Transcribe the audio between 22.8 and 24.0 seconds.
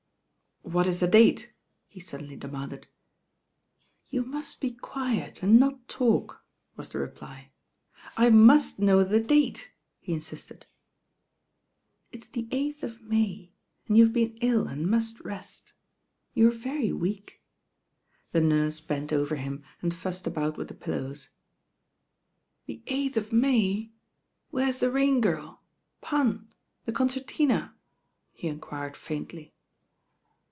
GIRL "The eighth of May!